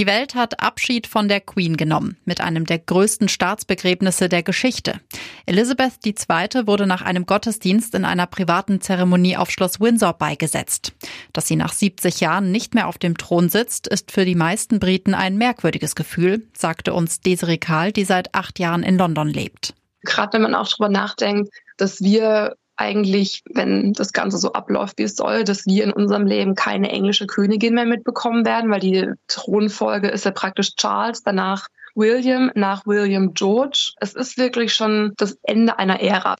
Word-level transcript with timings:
Die 0.00 0.06
Welt 0.06 0.34
hat 0.34 0.62
Abschied 0.62 1.06
von 1.06 1.28
der 1.28 1.42
Queen 1.42 1.76
genommen, 1.76 2.16
mit 2.24 2.40
einem 2.40 2.64
der 2.64 2.78
größten 2.78 3.28
Staatsbegräbnisse 3.28 4.30
der 4.30 4.42
Geschichte. 4.42 4.98
Elizabeth 5.44 5.98
II. 6.06 6.66
wurde 6.66 6.86
nach 6.86 7.02
einem 7.02 7.26
Gottesdienst 7.26 7.94
in 7.94 8.06
einer 8.06 8.26
privaten 8.26 8.80
Zeremonie 8.80 9.36
auf 9.36 9.50
Schloss 9.50 9.78
Windsor 9.78 10.14
beigesetzt. 10.14 10.94
Dass 11.34 11.48
sie 11.48 11.56
nach 11.56 11.74
70 11.74 12.20
Jahren 12.20 12.50
nicht 12.50 12.74
mehr 12.74 12.88
auf 12.88 12.96
dem 12.96 13.18
Thron 13.18 13.50
sitzt, 13.50 13.88
ist 13.88 14.10
für 14.10 14.24
die 14.24 14.36
meisten 14.36 14.80
Briten 14.80 15.12
ein 15.12 15.36
merkwürdiges 15.36 15.94
Gefühl, 15.94 16.48
sagte 16.56 16.94
uns 16.94 17.20
Desiree 17.20 17.58
Kahl, 17.58 17.92
die 17.92 18.04
seit 18.04 18.34
acht 18.34 18.58
Jahren 18.58 18.82
in 18.82 18.96
London 18.96 19.28
lebt. 19.28 19.74
Gerade 20.04 20.32
wenn 20.32 20.42
man 20.42 20.54
auch 20.54 20.68
darüber 20.68 20.88
nachdenkt, 20.88 21.52
dass 21.76 22.00
wir 22.00 22.56
eigentlich, 22.80 23.42
wenn 23.52 23.92
das 23.92 24.12
Ganze 24.12 24.38
so 24.38 24.52
abläuft, 24.52 24.98
wie 24.98 25.02
es 25.02 25.14
soll, 25.14 25.44
dass 25.44 25.66
wir 25.66 25.84
in 25.84 25.92
unserem 25.92 26.26
Leben 26.26 26.54
keine 26.54 26.90
englische 26.90 27.26
Königin 27.26 27.74
mehr 27.74 27.84
mitbekommen 27.84 28.46
werden, 28.46 28.70
weil 28.70 28.80
die 28.80 29.12
Thronfolge 29.28 30.08
ist 30.08 30.24
ja 30.24 30.30
praktisch 30.30 30.74
Charles, 30.76 31.22
danach 31.22 31.68
William, 31.94 32.50
nach 32.54 32.86
William 32.86 33.34
George. 33.34 33.92
Es 34.00 34.14
ist 34.14 34.38
wirklich 34.38 34.72
schon 34.72 35.12
das 35.18 35.36
Ende 35.42 35.78
einer 35.78 36.00
Ära. 36.00 36.36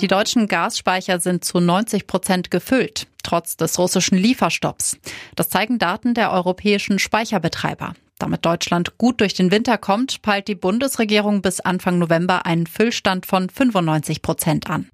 Die 0.00 0.08
deutschen 0.08 0.46
Gasspeicher 0.46 1.20
sind 1.20 1.44
zu 1.44 1.60
90 1.60 2.06
Prozent 2.06 2.50
gefüllt, 2.50 3.06
trotz 3.22 3.56
des 3.56 3.78
russischen 3.78 4.16
Lieferstopps. 4.16 4.98
Das 5.34 5.48
zeigen 5.48 5.78
Daten 5.78 6.14
der 6.14 6.32
europäischen 6.32 6.98
Speicherbetreiber. 6.98 7.94
Damit 8.18 8.46
Deutschland 8.46 8.96
gut 8.96 9.20
durch 9.20 9.34
den 9.34 9.50
Winter 9.50 9.76
kommt, 9.76 10.22
peilt 10.22 10.48
die 10.48 10.54
Bundesregierung 10.54 11.42
bis 11.42 11.60
Anfang 11.60 11.98
November 11.98 12.46
einen 12.46 12.66
Füllstand 12.66 13.26
von 13.26 13.50
95 13.50 14.22
Prozent 14.22 14.70
an. 14.70 14.90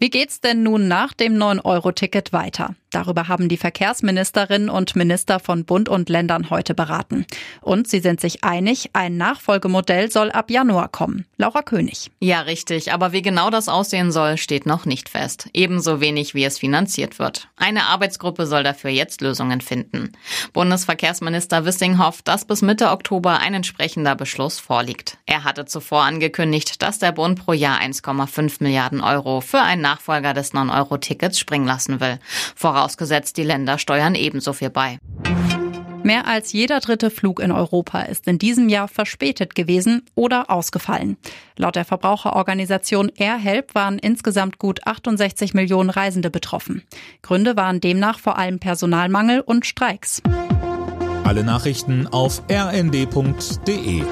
Wie 0.00 0.08
geht's 0.08 0.40
denn 0.40 0.62
nun 0.62 0.88
nach 0.88 1.12
dem 1.12 1.34
9-Euro-Ticket 1.34 2.32
weiter? 2.32 2.74
Darüber 2.90 3.28
haben 3.28 3.48
die 3.48 3.56
Verkehrsministerinnen 3.56 4.68
und 4.68 4.96
Minister 4.96 5.38
von 5.38 5.64
Bund 5.64 5.88
und 5.88 6.08
Ländern 6.08 6.50
heute 6.50 6.74
beraten. 6.74 7.24
Und 7.60 7.88
sie 7.88 8.00
sind 8.00 8.20
sich 8.20 8.42
einig, 8.42 8.90
ein 8.92 9.16
Nachfolgemodell 9.16 10.10
soll 10.10 10.30
ab 10.32 10.50
Januar 10.50 10.88
kommen. 10.88 11.24
Laura 11.36 11.62
König. 11.62 12.10
Ja, 12.18 12.40
richtig. 12.40 12.92
Aber 12.92 13.12
wie 13.12 13.22
genau 13.22 13.50
das 13.50 13.68
aussehen 13.68 14.10
soll, 14.10 14.36
steht 14.36 14.66
noch 14.66 14.86
nicht 14.86 15.08
fest. 15.08 15.48
Ebenso 15.54 16.00
wenig, 16.00 16.34
wie 16.34 16.44
es 16.44 16.58
finanziert 16.58 17.18
wird. 17.18 17.48
Eine 17.56 17.84
Arbeitsgruppe 17.84 18.46
soll 18.46 18.64
dafür 18.64 18.90
jetzt 18.90 19.20
Lösungen 19.20 19.60
finden. 19.60 20.12
Bundesverkehrsminister 20.52 21.64
Wissing 21.64 21.98
hofft, 21.98 22.26
dass 22.26 22.44
bis 22.44 22.60
Mitte 22.60 22.90
Oktober 22.90 23.38
ein 23.38 23.54
entsprechender 23.54 24.16
Beschluss 24.16 24.58
vorliegt. 24.58 25.16
Er 25.26 25.44
hatte 25.44 25.64
zuvor 25.64 26.02
angekündigt, 26.02 26.82
dass 26.82 26.98
der 26.98 27.12
Bund 27.12 27.44
pro 27.44 27.52
Jahr 27.52 27.80
1,5 27.80 28.56
Milliarden 28.60 29.00
Euro 29.00 29.40
für 29.40 29.60
einen 29.60 29.82
Nachfolger 29.82 30.34
des 30.34 30.54
9-Euro-Tickets 30.54 31.38
springen 31.38 31.66
lassen 31.66 32.00
will. 32.00 32.18
Voraus 32.56 32.79
vorausgesetzt 32.80 33.36
die 33.36 33.42
Länder 33.42 33.76
steuern 33.76 34.14
ebenso 34.14 34.54
viel 34.54 34.70
bei. 34.70 34.98
Mehr 36.02 36.26
als 36.26 36.54
jeder 36.54 36.80
dritte 36.80 37.10
Flug 37.10 37.38
in 37.38 37.52
Europa 37.52 38.00
ist 38.00 38.26
in 38.26 38.38
diesem 38.38 38.70
Jahr 38.70 38.88
verspätet 38.88 39.54
gewesen 39.54 40.02
oder 40.14 40.48
ausgefallen. 40.48 41.18
Laut 41.58 41.76
der 41.76 41.84
Verbraucherorganisation 41.84 43.12
AirHelp 43.18 43.74
waren 43.74 43.98
insgesamt 43.98 44.58
gut 44.58 44.86
68 44.86 45.52
Millionen 45.52 45.90
Reisende 45.90 46.30
betroffen. 46.30 46.82
Gründe 47.20 47.54
waren 47.54 47.82
demnach 47.82 48.18
vor 48.18 48.38
allem 48.38 48.58
Personalmangel 48.58 49.40
und 49.42 49.66
Streiks. 49.66 50.22
Alle 51.24 51.44
Nachrichten 51.44 52.06
auf 52.06 52.42
rnd.de 52.50 54.02